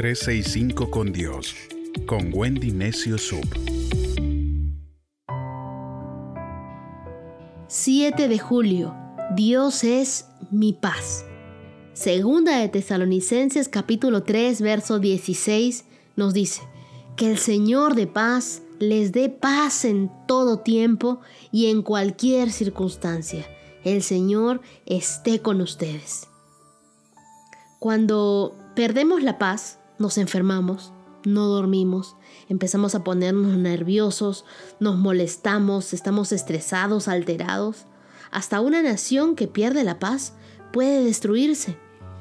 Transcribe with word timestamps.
365 0.00 0.90
con 0.90 1.12
Dios, 1.12 1.54
con 2.06 2.30
Wendy 2.32 2.70
Necio 2.70 3.18
Sub. 3.18 3.44
7 7.68 8.28
de 8.28 8.38
julio. 8.38 8.96
Dios 9.36 9.84
es 9.84 10.24
mi 10.50 10.72
paz. 10.72 11.26
Segunda 11.92 12.60
de 12.60 12.70
Tesalonicenses 12.70 13.68
capítulo 13.68 14.22
3 14.22 14.62
verso 14.62 15.00
16 15.00 15.84
nos 16.16 16.32
dice, 16.32 16.62
que 17.14 17.30
el 17.30 17.36
Señor 17.36 17.94
de 17.94 18.06
paz 18.06 18.62
les 18.78 19.12
dé 19.12 19.28
paz 19.28 19.84
en 19.84 20.10
todo 20.26 20.60
tiempo 20.60 21.20
y 21.52 21.66
en 21.66 21.82
cualquier 21.82 22.52
circunstancia. 22.52 23.46
El 23.84 24.02
Señor 24.02 24.62
esté 24.86 25.42
con 25.42 25.60
ustedes. 25.60 26.26
Cuando 27.78 28.56
perdemos 28.74 29.22
la 29.22 29.36
paz, 29.36 29.79
nos 30.00 30.16
enfermamos, 30.18 30.92
no 31.26 31.46
dormimos, 31.46 32.16
empezamos 32.48 32.94
a 32.94 33.04
ponernos 33.04 33.56
nerviosos, 33.58 34.46
nos 34.80 34.96
molestamos, 34.96 35.92
estamos 35.92 36.32
estresados, 36.32 37.06
alterados. 37.06 37.84
Hasta 38.30 38.62
una 38.62 38.82
nación 38.82 39.36
que 39.36 39.46
pierde 39.46 39.84
la 39.84 39.98
paz 39.98 40.32
puede 40.72 41.04
destruirse. 41.04 41.76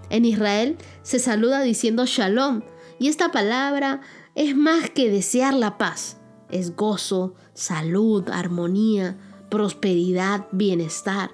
En 0.09 0.25
Israel 0.25 0.77
se 1.03 1.19
saluda 1.19 1.61
diciendo 1.61 2.05
shalom, 2.05 2.63
y 2.99 3.07
esta 3.07 3.31
palabra 3.31 4.01
es 4.35 4.57
más 4.57 4.89
que 4.89 5.09
desear 5.09 5.53
la 5.53 5.77
paz. 5.77 6.17
Es 6.51 6.75
gozo, 6.75 7.35
salud, 7.53 8.27
armonía, 8.29 9.17
prosperidad, 9.49 10.47
bienestar. 10.51 11.31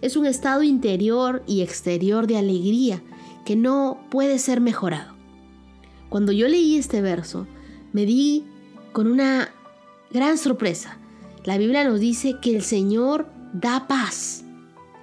Es 0.00 0.16
un 0.16 0.26
estado 0.26 0.64
interior 0.64 1.44
y 1.46 1.62
exterior 1.62 2.26
de 2.26 2.38
alegría 2.38 3.00
que 3.44 3.54
no 3.54 4.00
puede 4.10 4.40
ser 4.40 4.60
mejorado. 4.60 5.13
Cuando 6.08 6.32
yo 6.32 6.48
leí 6.48 6.76
este 6.76 7.00
verso, 7.00 7.46
me 7.92 8.06
di 8.06 8.44
con 8.92 9.06
una 9.06 9.50
gran 10.10 10.38
sorpresa. 10.38 10.98
La 11.44 11.58
Biblia 11.58 11.84
nos 11.84 12.00
dice 12.00 12.36
que 12.40 12.54
el 12.54 12.62
Señor 12.62 13.28
da 13.52 13.86
paz. 13.86 14.44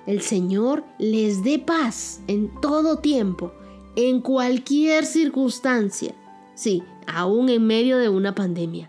El 0.07 0.21
Señor 0.21 0.83
les 0.97 1.43
dé 1.43 1.59
paz 1.59 2.21
en 2.27 2.49
todo 2.61 2.99
tiempo, 2.99 3.53
en 3.95 4.21
cualquier 4.21 5.05
circunstancia. 5.05 6.15
Sí, 6.55 6.83
aún 7.05 7.49
en 7.49 7.67
medio 7.67 7.97
de 7.97 8.09
una 8.09 8.33
pandemia. 8.33 8.87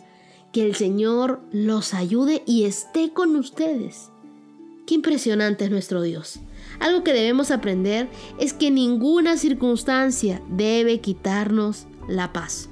Que 0.52 0.64
el 0.64 0.74
Señor 0.74 1.40
los 1.50 1.94
ayude 1.94 2.42
y 2.46 2.64
esté 2.64 3.12
con 3.12 3.36
ustedes. 3.36 4.10
Qué 4.86 4.94
impresionante 4.94 5.64
es 5.64 5.70
nuestro 5.70 6.02
Dios. 6.02 6.40
Algo 6.80 7.04
que 7.04 7.12
debemos 7.12 7.50
aprender 7.50 8.08
es 8.38 8.52
que 8.52 8.70
ninguna 8.70 9.36
circunstancia 9.36 10.42
debe 10.48 11.00
quitarnos 11.00 11.86
la 12.08 12.32
paz. 12.32 12.68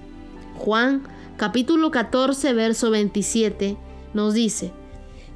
Juan 0.56 1.03
capítulo 1.36 1.91
14 1.91 2.53
verso 2.53 2.91
27 2.91 3.77
nos 4.12 4.34
dice, 4.34 4.73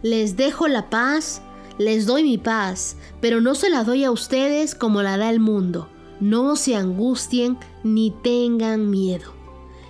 les 0.03 0.37
dejo 0.37 0.69
la 0.69 0.91
paz, 0.91 1.41
les 1.79 2.07
doy 2.07 2.23
mi 2.23 2.39
paz, 2.39 2.97
pero 3.21 3.41
no 3.41 3.55
se 3.55 3.71
la 3.71 3.85
doy 3.85 4.05
a 4.05 4.11
ustedes 4.11 4.75
como 4.75 5.03
la 5.03 5.17
da 5.17 5.31
el 5.31 5.41
mundo. 5.41 5.89
No 6.21 6.57
se 6.57 6.77
angustien 6.77 7.59
ni 7.83 8.11
tengan 8.23 8.91
miedo. 8.91 9.33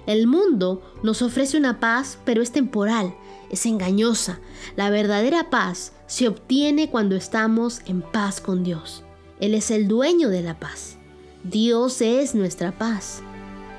El 0.06 0.26
mundo 0.26 0.82
nos 1.02 1.22
ofrece 1.22 1.56
una 1.56 1.80
paz, 1.80 2.18
pero 2.24 2.42
es 2.42 2.52
temporal, 2.52 3.14
es 3.50 3.66
engañosa. 3.66 4.40
La 4.76 4.90
verdadera 4.90 5.50
paz 5.50 5.92
se 6.06 6.28
obtiene 6.28 6.90
cuando 6.90 7.16
estamos 7.16 7.80
en 7.86 8.02
paz 8.02 8.40
con 8.40 8.64
Dios. 8.64 9.02
Él 9.40 9.54
es 9.54 9.70
el 9.70 9.88
dueño 9.88 10.28
de 10.28 10.42
la 10.42 10.58
paz. 10.58 10.98
Dios 11.42 12.00
es 12.00 12.34
nuestra 12.34 12.72
paz. 12.78 13.22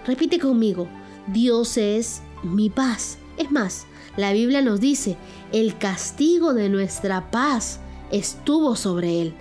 Repite 0.05 0.39
conmigo, 0.39 0.87
Dios 1.27 1.77
es 1.77 2.21
mi 2.43 2.69
paz. 2.69 3.17
Es 3.37 3.51
más, 3.51 3.87
la 4.17 4.33
Biblia 4.33 4.61
nos 4.61 4.79
dice, 4.79 5.17
el 5.51 5.77
castigo 5.77 6.53
de 6.53 6.69
nuestra 6.69 7.31
paz 7.31 7.79
estuvo 8.11 8.75
sobre 8.75 9.21
él. 9.21 9.33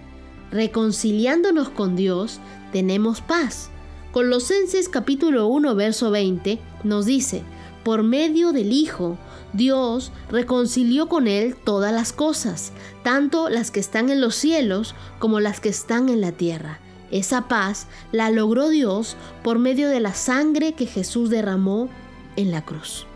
Reconciliándonos 0.50 1.69
con 1.69 1.97
Dios, 1.97 2.41
tenemos 2.72 3.21
paz. 3.21 3.71
Colosenses 4.12 4.89
capítulo 4.89 5.49
1 5.49 5.75
verso 5.75 6.11
20 6.11 6.59
nos 6.83 7.05
dice, 7.06 7.43
por 7.84 8.03
medio 8.03 8.53
del 8.53 8.72
Hijo, 8.72 9.19
Dios 9.53 10.12
reconcilió 10.31 11.09
con 11.09 11.28
Él 11.28 11.55
todas 11.55 11.93
las 11.93 12.12
cosas, 12.12 12.72
tanto 13.03 13.50
las 13.50 13.71
que 13.71 13.81
están 13.81 14.09
en 14.09 14.21
los 14.21 14.34
cielos 14.34 14.94
como 15.19 15.41
las 15.41 15.60
que 15.60 15.69
están 15.69 16.09
en 16.09 16.21
la 16.21 16.33
tierra. 16.33 16.81
Esa 17.15 17.47
paz 17.47 17.87
la 18.11 18.29
logró 18.31 18.71
Dios 18.71 19.17
por 19.45 19.61
medio 19.61 19.89
de 19.89 20.01
la 20.01 20.15
sangre 20.15 20.73
que 20.73 20.87
Jesús 20.87 21.31
derramó 21.31 21.89
en 22.35 22.51
la 22.51 22.65
cruz. 22.65 23.07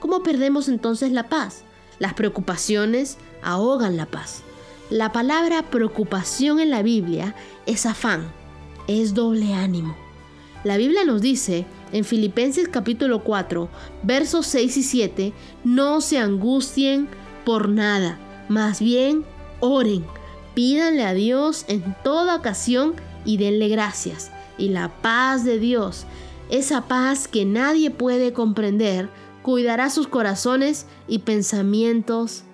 ¿Cómo 0.00 0.22
perdemos 0.22 0.66
entonces 0.66 1.12
la 1.12 1.28
paz? 1.28 1.62
Las 1.98 2.14
preocupaciones 2.14 3.18
ahogan 3.42 3.98
la 3.98 4.06
paz. 4.06 4.40
La 4.88 5.12
palabra 5.12 5.62
preocupación 5.70 6.58
en 6.58 6.70
la 6.70 6.82
Biblia 6.82 7.34
es 7.66 7.84
afán, 7.84 8.32
es 8.88 9.12
doble 9.12 9.52
ánimo. 9.52 9.94
La 10.64 10.78
Biblia 10.78 11.04
nos 11.04 11.20
dice 11.20 11.66
en 11.92 12.06
Filipenses 12.06 12.68
capítulo 12.68 13.24
4, 13.24 13.68
versos 14.04 14.46
6 14.46 14.76
y 14.78 14.82
7, 14.82 15.32
no 15.64 16.00
se 16.00 16.16
angustien 16.16 17.08
por 17.44 17.68
nada, 17.68 18.18
más 18.48 18.80
bien 18.80 19.26
oren, 19.60 20.06
pídanle 20.54 21.04
a 21.04 21.12
Dios 21.12 21.66
en 21.68 21.94
toda 22.02 22.36
ocasión 22.36 22.94
y 23.24 23.36
denle 23.36 23.68
gracias. 23.68 24.30
Y 24.58 24.68
la 24.68 24.88
paz 25.00 25.44
de 25.44 25.58
Dios, 25.58 26.06
esa 26.50 26.86
paz 26.88 27.28
que 27.28 27.44
nadie 27.44 27.90
puede 27.90 28.32
comprender, 28.32 29.08
cuidará 29.42 29.90
sus 29.90 30.08
corazones 30.08 30.86
y 31.08 31.20
pensamientos 31.20 32.44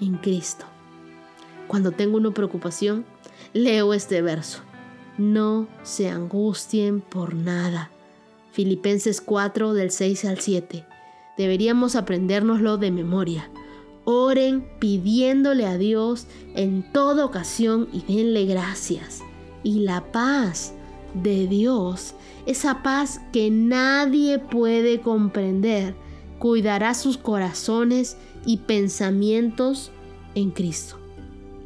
en 0.00 0.16
Cristo. 0.16 0.66
Cuando 1.68 1.92
tengo 1.92 2.16
una 2.16 2.32
preocupación, 2.32 3.04
leo 3.52 3.94
este 3.94 4.20
verso 4.20 4.62
no 5.18 5.68
se 5.82 6.08
angustien 6.08 7.00
por 7.00 7.34
nada. 7.34 7.90
Filipenses 8.52 9.20
4 9.20 9.74
del 9.74 9.90
6 9.90 10.24
al 10.26 10.40
7. 10.40 10.84
Deberíamos 11.36 11.96
aprendérnoslo 11.96 12.78
de 12.78 12.90
memoria. 12.90 13.50
Oren 14.04 14.68
pidiéndole 14.78 15.66
a 15.66 15.78
Dios 15.78 16.26
en 16.54 16.90
toda 16.92 17.24
ocasión 17.24 17.88
y 17.92 18.02
denle 18.02 18.44
gracias. 18.44 19.22
Y 19.64 19.80
la 19.80 20.12
paz 20.12 20.74
de 21.14 21.48
Dios, 21.48 22.14
esa 22.46 22.84
paz 22.84 23.20
que 23.32 23.50
nadie 23.50 24.38
puede 24.38 25.00
comprender, 25.00 25.96
cuidará 26.38 26.94
sus 26.94 27.18
corazones 27.18 28.16
y 28.46 28.58
pensamientos 28.58 29.90
en 30.36 30.52
Cristo. 30.52 30.98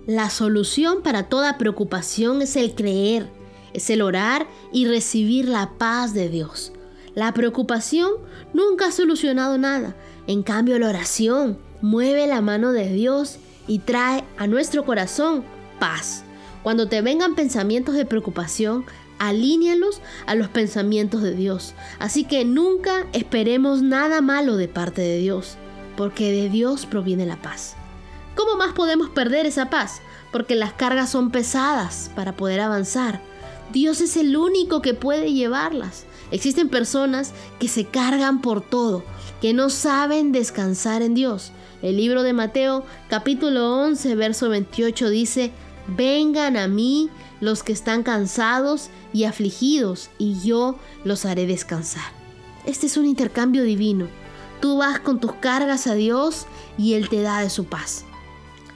La 0.07 0.31
solución 0.31 1.03
para 1.03 1.25
toda 1.25 1.59
preocupación 1.59 2.41
es 2.41 2.57
el 2.57 2.75
creer 2.75 3.29
es 3.73 3.91
el 3.91 4.03
orar 4.03 4.47
y 4.73 4.87
recibir 4.87 5.49
la 5.49 5.71
paz 5.79 6.15
de 6.15 6.29
Dios. 6.29 6.73
La 7.15 7.33
preocupación 7.33 8.13
nunca 8.53 8.87
ha 8.89 8.93
solucionado 8.93 9.59
nada. 9.59 9.97
En 10.27 10.43
cambio, 10.43 10.79
la 10.79 10.89
oración 10.89 11.59
mueve 11.81 12.27
la 12.27 12.41
mano 12.41 12.73
de 12.73 12.93
Dios 12.93 13.39
y 13.67 13.81
trae 13.81 14.25
a 14.37 14.47
nuestro 14.47 14.85
corazón 14.85 15.45
paz. 15.79 16.25
Cuando 16.69 16.87
te 16.87 17.01
vengan 17.01 17.35
pensamientos 17.35 17.95
de 17.95 18.05
preocupación, 18.05 18.85
alíñalos 19.19 20.03
a 20.27 20.35
los 20.35 20.49
pensamientos 20.49 21.23
de 21.23 21.35
Dios. 21.35 21.73
Así 21.99 22.25
que 22.25 22.45
nunca 22.45 23.07
esperemos 23.15 23.81
nada 23.81 24.21
malo 24.21 24.59
de 24.59 24.69
parte 24.69 25.01
de 25.01 25.17
Dios, 25.17 25.57
porque 25.97 26.31
de 26.31 26.51
Dios 26.51 26.85
proviene 26.85 27.25
la 27.25 27.41
paz. 27.41 27.75
¿Cómo 28.37 28.59
más 28.59 28.75
podemos 28.75 29.09
perder 29.09 29.47
esa 29.47 29.71
paz? 29.71 30.03
Porque 30.31 30.57
las 30.57 30.75
cargas 30.75 31.09
son 31.09 31.31
pesadas 31.31 32.11
para 32.15 32.37
poder 32.37 32.61
avanzar. 32.61 33.23
Dios 33.73 34.03
es 34.03 34.19
el 34.19 34.37
único 34.37 34.83
que 34.83 34.93
puede 34.93 35.33
llevarlas. 35.33 36.05
Existen 36.33 36.69
personas 36.69 37.33
que 37.59 37.69
se 37.69 37.87
cargan 37.87 38.43
por 38.43 38.61
todo, 38.61 39.05
que 39.41 39.55
no 39.55 39.71
saben 39.71 40.33
descansar 40.33 41.01
en 41.01 41.15
Dios. 41.15 41.51
El 41.81 41.97
libro 41.97 42.23
de 42.25 42.35
Mateo 42.35 42.85
capítulo 43.09 43.75
11 43.85 44.17
verso 44.17 44.51
28 44.51 45.09
dice, 45.09 45.53
vengan 45.97 46.57
a 46.57 46.69
mí 46.69 47.11
los 47.41 47.63
que 47.63 47.73
están 47.73 48.03
cansados 48.03 48.91
y 49.13 49.25
afligidos, 49.25 50.11
y 50.19 50.41
yo 50.41 50.77
los 51.05 51.25
haré 51.25 51.47
descansar. 51.47 52.13
Este 52.67 52.87
es 52.87 52.97
un 52.97 53.07
intercambio 53.07 53.63
divino. 53.63 54.07
Tú 54.61 54.79
vas 54.79 55.01
con 55.01 55.21
tus 55.21 55.33
cargas 55.35 55.87
a 55.87 55.95
Dios 55.95 56.47
y 56.77 56.95
Él 56.95 57.09
te 57.09 57.23
da 57.23 57.41
de 57.41 57.51
su 57.51 57.65
paz. 57.65 58.05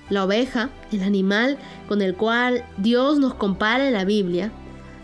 La 0.09 0.25
oveja, 0.25 0.71
el 0.93 1.03
animal 1.03 1.59
con 1.89 2.03
el 2.03 2.15
cual 2.15 2.65
Dios 2.77 3.19
nos 3.19 3.35
compara 3.35 3.87
en 3.87 3.95
la 3.95 4.05
Biblia, 4.05 4.53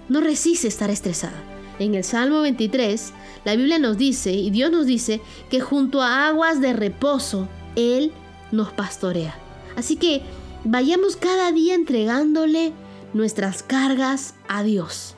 no 0.09 0.21
resiste 0.21 0.69
estar 0.69 0.91
estresada. 0.91 1.43
En 1.79 1.95
el 1.95 2.05
Salmo 2.05 2.41
23, 2.41 3.13
la 3.45 3.55
Biblia 3.57 3.79
nos 3.79 3.97
dice, 3.97 4.33
y 4.33 4.51
Dios 4.51 4.71
nos 4.71 4.87
dice, 4.87 5.21
que 5.51 5.61
junto 5.61 6.03
a 6.03 6.29
aguas 6.29 6.61
de 6.61 6.73
reposo, 6.73 7.49
Él 7.77 8.13
nos 8.51 8.73
pastorea. 8.73 9.37
Así 9.77 9.97
que 9.97 10.23
vayamos 10.71 11.17
cada 11.17 11.51
día 11.51 11.75
entregándole 11.75 12.73
nuestras 13.15 13.63
cargas 13.63 14.35
a 14.49 14.63
Dios. 14.63 15.17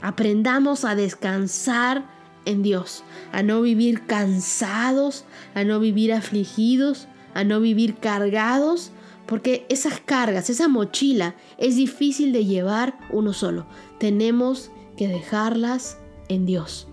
Aprendamos 0.00 0.84
a 0.84 0.94
descansar 0.94 2.08
en 2.44 2.62
Dios, 2.62 3.02
a 3.32 3.42
no 3.42 3.60
vivir 3.60 4.06
cansados, 4.06 5.24
a 5.54 5.64
no 5.64 5.80
vivir 5.80 6.12
afligidos, 6.12 7.08
a 7.34 7.42
no 7.42 7.60
vivir 7.60 7.96
cargados, 7.96 8.92
porque 9.26 9.66
esas 9.68 10.00
cargas, 10.00 10.48
esa 10.48 10.68
mochila 10.68 11.34
es 11.58 11.74
difícil 11.74 12.32
de 12.32 12.44
llevar 12.44 12.98
uno 13.10 13.32
solo. 13.32 13.66
Tenemos 13.98 14.70
que 14.96 15.08
dejarlas 15.08 15.98
en 16.28 16.46
Dios. 16.46 16.86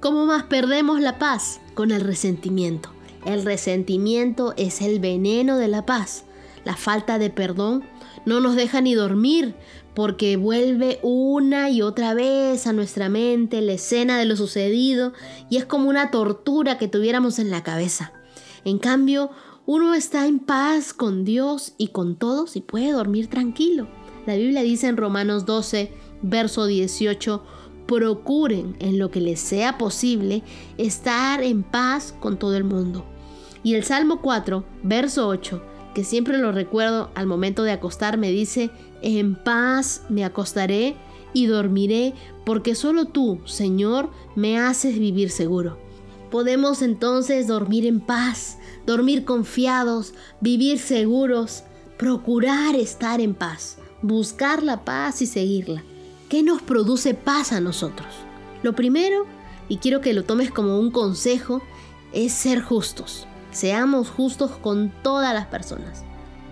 ¿Cómo 0.00 0.26
más 0.26 0.42
perdemos 0.42 1.00
la 1.00 1.20
paz? 1.20 1.60
Con 1.74 1.92
el 1.92 2.00
resentimiento. 2.00 2.90
El 3.24 3.44
resentimiento 3.44 4.54
es 4.56 4.82
el 4.82 4.98
veneno 4.98 5.56
de 5.56 5.68
la 5.68 5.86
paz. 5.86 6.24
La 6.64 6.76
falta 6.76 7.18
de 7.18 7.30
perdón 7.30 7.84
no 8.24 8.40
nos 8.40 8.54
deja 8.54 8.80
ni 8.80 8.94
dormir 8.94 9.54
porque 9.94 10.36
vuelve 10.36 11.00
una 11.02 11.70
y 11.70 11.82
otra 11.82 12.14
vez 12.14 12.66
a 12.66 12.72
nuestra 12.72 13.08
mente 13.08 13.60
la 13.60 13.72
escena 13.72 14.18
de 14.18 14.24
lo 14.24 14.36
sucedido 14.36 15.12
y 15.50 15.56
es 15.56 15.64
como 15.64 15.88
una 15.88 16.10
tortura 16.10 16.78
que 16.78 16.88
tuviéramos 16.88 17.38
en 17.38 17.50
la 17.50 17.62
cabeza. 17.62 18.12
En 18.64 18.78
cambio, 18.78 19.30
uno 19.66 19.94
está 19.94 20.26
en 20.26 20.38
paz 20.38 20.92
con 20.92 21.24
Dios 21.24 21.74
y 21.78 21.88
con 21.88 22.16
todos 22.16 22.56
y 22.56 22.60
puede 22.60 22.92
dormir 22.92 23.28
tranquilo. 23.28 23.88
La 24.26 24.36
Biblia 24.36 24.62
dice 24.62 24.86
en 24.86 24.96
Romanos 24.96 25.46
12, 25.46 25.92
verso 26.22 26.66
18, 26.66 27.44
procuren 27.86 28.76
en 28.78 28.98
lo 28.98 29.10
que 29.10 29.20
les 29.20 29.40
sea 29.40 29.78
posible 29.78 30.42
estar 30.78 31.42
en 31.42 31.64
paz 31.64 32.14
con 32.20 32.38
todo 32.38 32.56
el 32.56 32.64
mundo. 32.64 33.04
Y 33.64 33.74
el 33.74 33.84
Salmo 33.84 34.20
4, 34.20 34.64
verso 34.82 35.28
8, 35.28 35.62
que 35.94 36.04
siempre 36.04 36.38
lo 36.38 36.52
recuerdo 36.52 37.10
al 37.14 37.26
momento 37.26 37.62
de 37.62 37.72
acostarme, 37.72 38.30
dice, 38.30 38.70
en 39.02 39.34
paz 39.34 40.02
me 40.08 40.24
acostaré 40.24 40.96
y 41.32 41.46
dormiré, 41.46 42.14
porque 42.44 42.74
solo 42.74 43.06
tú, 43.06 43.40
Señor, 43.44 44.10
me 44.34 44.58
haces 44.58 44.98
vivir 44.98 45.30
seguro. 45.30 45.78
Podemos 46.30 46.82
entonces 46.82 47.46
dormir 47.46 47.86
en 47.86 48.00
paz, 48.00 48.58
dormir 48.86 49.24
confiados, 49.24 50.14
vivir 50.40 50.78
seguros, 50.78 51.64
procurar 51.98 52.74
estar 52.74 53.20
en 53.20 53.34
paz, 53.34 53.78
buscar 54.00 54.62
la 54.62 54.84
paz 54.84 55.22
y 55.22 55.26
seguirla. 55.26 55.82
¿Qué 56.28 56.42
nos 56.42 56.62
produce 56.62 57.14
paz 57.14 57.52
a 57.52 57.60
nosotros? 57.60 58.08
Lo 58.62 58.74
primero, 58.74 59.26
y 59.68 59.76
quiero 59.76 60.00
que 60.00 60.14
lo 60.14 60.24
tomes 60.24 60.50
como 60.50 60.78
un 60.78 60.90
consejo, 60.90 61.62
es 62.12 62.32
ser 62.32 62.62
justos. 62.62 63.26
Seamos 63.52 64.08
justos 64.08 64.50
con 64.50 64.92
todas 65.02 65.32
las 65.32 65.46
personas. 65.46 66.04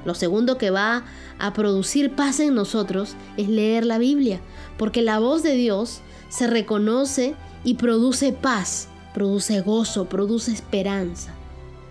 Lo 0.04 0.14
segundo 0.14 0.56
que 0.56 0.70
va 0.70 1.04
a 1.38 1.52
producir 1.52 2.14
paz 2.14 2.40
en 2.40 2.54
nosotros 2.54 3.16
es 3.36 3.48
leer 3.48 3.84
la 3.84 3.98
Biblia, 3.98 4.40
porque 4.78 5.02
la 5.02 5.18
voz 5.18 5.42
de 5.42 5.54
Dios 5.54 6.00
se 6.28 6.46
reconoce 6.46 7.34
y 7.64 7.74
produce 7.74 8.32
paz, 8.32 8.88
produce 9.12 9.60
gozo, 9.60 10.08
produce 10.08 10.52
esperanza. 10.52 11.32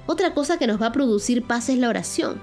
Otra 0.08 0.34
cosa 0.34 0.58
que 0.58 0.66
nos 0.66 0.82
va 0.82 0.88
a 0.88 0.92
producir 0.92 1.44
paz 1.44 1.70
es 1.70 1.78
la 1.78 1.90
oración. 1.90 2.42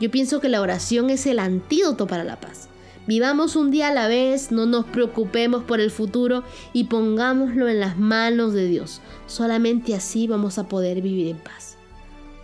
Yo 0.00 0.10
pienso 0.10 0.40
que 0.40 0.48
la 0.48 0.60
oración 0.60 1.10
es 1.10 1.26
el 1.26 1.38
antídoto 1.38 2.06
para 2.06 2.24
la 2.24 2.40
paz. 2.40 2.68
Vivamos 3.06 3.56
un 3.56 3.70
día 3.70 3.88
a 3.88 3.92
la 3.92 4.06
vez, 4.06 4.52
no 4.52 4.64
nos 4.64 4.84
preocupemos 4.86 5.64
por 5.64 5.80
el 5.80 5.90
futuro 5.90 6.44
y 6.72 6.84
pongámoslo 6.84 7.68
en 7.68 7.80
las 7.80 7.98
manos 7.98 8.52
de 8.52 8.66
Dios. 8.66 9.00
Solamente 9.26 9.94
así 9.94 10.26
vamos 10.26 10.58
a 10.58 10.68
poder 10.68 11.02
vivir 11.02 11.28
en 11.28 11.38
paz. 11.38 11.71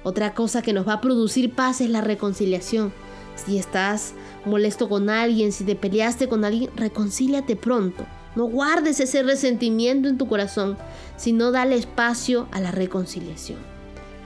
Otra 0.09 0.33
cosa 0.33 0.63
que 0.63 0.73
nos 0.73 0.89
va 0.89 0.95
a 0.95 1.01
producir 1.03 1.53
paz 1.53 1.83
es 1.83 1.91
la 1.91 2.01
reconciliación. 2.01 2.95
Si 3.37 3.59
estás 3.59 4.15
molesto 4.47 4.89
con 4.89 5.11
alguien, 5.11 5.53
si 5.53 5.65
te 5.65 5.75
peleaste 5.75 6.31
con 6.31 6.47
alguien, 6.47 6.71
reconcíliate 6.77 7.57
pronto. 7.57 8.07
No 8.35 8.47
guardes 8.47 9.01
ese 9.01 9.23
resentimiento 9.23 10.09
en 10.09 10.17
tu 10.17 10.27
corazón, 10.27 10.79
sino 11.19 11.51
dale 11.51 11.77
espacio 11.77 12.49
a 12.53 12.61
la 12.63 12.71
reconciliación. 12.71 13.59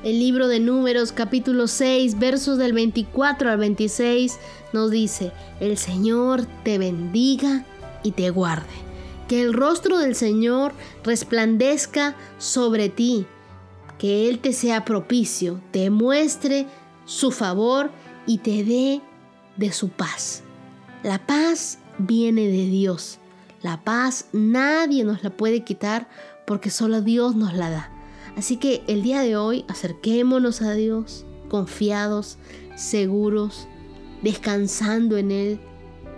El 0.04 0.20
libro 0.20 0.46
de 0.46 0.60
Números 0.60 1.10
capítulo 1.10 1.66
6 1.66 2.16
versos 2.20 2.58
del 2.58 2.74
24 2.74 3.50
al 3.50 3.58
26 3.58 4.38
nos 4.72 4.88
dice, 4.92 5.32
el 5.58 5.76
Señor 5.78 6.46
te 6.62 6.78
bendiga 6.78 7.66
y 8.04 8.12
te 8.12 8.30
guarde. 8.30 8.68
Que 9.26 9.42
el 9.42 9.52
rostro 9.52 9.98
del 9.98 10.14
Señor 10.14 10.74
resplandezca 11.02 12.14
sobre 12.38 12.88
ti, 12.88 13.26
que 14.02 14.28
Él 14.28 14.40
te 14.40 14.52
sea 14.52 14.84
propicio, 14.84 15.60
te 15.70 15.88
muestre 15.88 16.66
su 17.04 17.30
favor 17.30 17.92
y 18.26 18.38
te 18.38 18.64
dé 18.64 19.00
de 19.56 19.70
su 19.70 19.90
paz. 19.90 20.42
La 21.04 21.24
paz 21.24 21.78
viene 21.98 22.48
de 22.48 22.66
Dios. 22.66 23.20
La 23.62 23.84
paz 23.84 24.26
nadie 24.32 25.04
nos 25.04 25.22
la 25.22 25.30
puede 25.30 25.62
quitar 25.62 26.08
porque 26.48 26.68
solo 26.68 27.00
Dios 27.00 27.36
nos 27.36 27.54
la 27.54 27.70
da. 27.70 27.92
Así 28.36 28.56
que 28.56 28.82
el 28.88 29.04
día 29.04 29.20
de 29.20 29.36
hoy 29.36 29.64
acerquémonos 29.68 30.62
a 30.62 30.72
Dios 30.72 31.24
confiados, 31.48 32.38
seguros, 32.74 33.68
descansando 34.20 35.16
en 35.16 35.30
Él, 35.30 35.60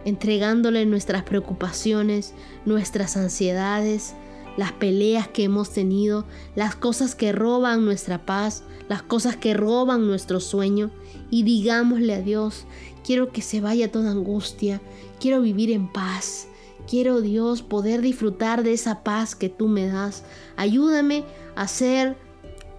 entregándole 0.07 0.87
nuestras 0.87 1.23
preocupaciones, 1.25 2.33
nuestras 2.65 3.19
ansiedades, 3.19 4.15
las 4.57 4.73
peleas 4.73 5.29
que 5.29 5.45
hemos 5.45 5.71
tenido, 5.71 6.25
las 6.55 6.77
cosas 6.77 7.15
que 7.15 7.33
roban 7.33 7.85
nuestra 7.85 8.25
paz, 8.25 8.63
las 8.89 9.03
cosas 9.03 9.37
que 9.37 9.55
roban 9.55 10.07
nuestro 10.07 10.41
sueño 10.41 10.91
y 11.31 11.43
digámosle 11.43 12.15
a 12.15 12.21
Dios, 12.21 12.65
quiero 13.05 13.33
que 13.33 13.43
se 13.43 13.61
vaya 13.61 13.91
toda 13.91 14.11
angustia, 14.11 14.81
quiero 15.21 15.41
vivir 15.41 15.71
en 15.71 15.91
paz, 15.91 16.47
quiero 16.89 17.21
Dios 17.21 17.63
poder 17.63 18.01
disfrutar 18.01 18.63
de 18.63 18.73
esa 18.73 19.03
paz 19.03 19.35
que 19.35 19.49
tú 19.49 19.69
me 19.69 19.87
das. 19.87 20.25
Ayúdame 20.57 21.25
a 21.57 21.67
ser 21.69 22.17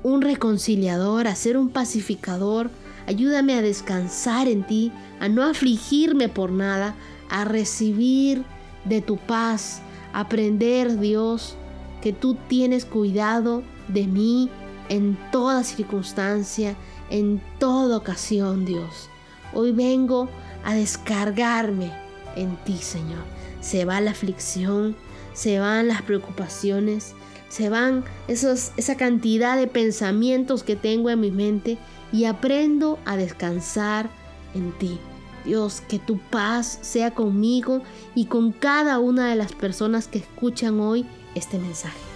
un 0.03 0.21
reconciliador, 0.21 1.27
a 1.27 1.35
ser 1.35 1.57
un 1.57 1.69
pacificador. 1.69 2.69
Ayúdame 3.07 3.55
a 3.55 3.61
descansar 3.61 4.47
en 4.47 4.65
ti, 4.65 4.91
a 5.19 5.29
no 5.29 5.43
afligirme 5.43 6.29
por 6.29 6.51
nada, 6.51 6.95
a 7.29 7.45
recibir 7.45 8.43
de 8.85 9.01
tu 9.01 9.17
paz, 9.17 9.81
aprender 10.13 10.99
Dios 10.99 11.55
que 12.05 12.13
tú 12.13 12.37
tienes 12.47 12.85
cuidado 12.85 13.63
de 13.87 14.05
mí 14.05 14.51
en 14.89 15.17
toda 15.31 15.63
circunstancia, 15.63 16.75
en 17.09 17.41
toda 17.57 17.97
ocasión, 17.97 18.63
Dios. 18.63 19.09
Hoy 19.55 19.71
vengo 19.71 20.29
a 20.63 20.75
descargarme 20.75 21.91
en 22.35 22.57
ti, 22.57 22.77
Señor. 22.77 23.23
Se 23.59 23.85
va 23.85 24.01
la 24.01 24.11
aflicción, 24.11 24.95
se 25.33 25.57
van 25.57 25.87
las 25.87 26.03
preocupaciones, 26.03 27.15
se 27.49 27.69
van 27.69 28.05
esos, 28.27 28.71
esa 28.77 28.97
cantidad 28.97 29.57
de 29.57 29.65
pensamientos 29.65 30.61
que 30.61 30.75
tengo 30.75 31.09
en 31.09 31.21
mi 31.21 31.31
mente 31.31 31.79
y 32.11 32.25
aprendo 32.25 32.99
a 33.05 33.17
descansar 33.17 34.11
en 34.53 34.71
ti. 34.73 34.99
Dios, 35.43 35.81
que 35.81 35.97
tu 35.97 36.19
paz 36.19 36.77
sea 36.83 37.15
conmigo 37.15 37.81
y 38.13 38.25
con 38.25 38.51
cada 38.51 38.99
una 38.99 39.27
de 39.27 39.35
las 39.35 39.53
personas 39.53 40.07
que 40.07 40.19
escuchan 40.19 40.79
hoy 40.79 41.07
este 41.35 41.59
mensaje. 41.59 42.14